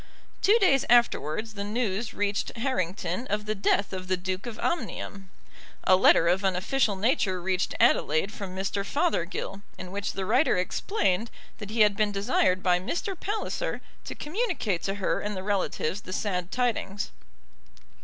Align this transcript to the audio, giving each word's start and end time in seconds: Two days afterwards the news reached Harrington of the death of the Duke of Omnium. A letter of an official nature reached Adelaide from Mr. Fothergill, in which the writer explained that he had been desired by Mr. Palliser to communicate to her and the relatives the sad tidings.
Two 0.41 0.57
days 0.57 0.83
afterwards 0.89 1.53
the 1.53 1.63
news 1.63 2.11
reached 2.11 2.57
Harrington 2.57 3.27
of 3.27 3.45
the 3.45 3.53
death 3.53 3.93
of 3.93 4.07
the 4.07 4.17
Duke 4.17 4.47
of 4.47 4.57
Omnium. 4.57 5.29
A 5.83 5.95
letter 5.95 6.27
of 6.27 6.43
an 6.43 6.55
official 6.55 6.95
nature 6.95 7.39
reached 7.39 7.75
Adelaide 7.79 8.31
from 8.33 8.55
Mr. 8.55 8.83
Fothergill, 8.83 9.61
in 9.77 9.91
which 9.91 10.13
the 10.13 10.25
writer 10.25 10.57
explained 10.57 11.29
that 11.59 11.69
he 11.69 11.81
had 11.81 11.95
been 11.95 12.11
desired 12.11 12.63
by 12.63 12.79
Mr. 12.79 13.13
Palliser 13.15 13.79
to 14.05 14.15
communicate 14.15 14.81
to 14.81 14.95
her 14.95 15.19
and 15.21 15.37
the 15.37 15.43
relatives 15.43 16.01
the 16.01 16.13
sad 16.13 16.51
tidings. 16.51 17.11